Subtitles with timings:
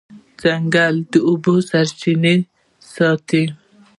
[0.41, 2.35] ځنګل د اوبو سرچینې
[2.93, 3.43] ساتي.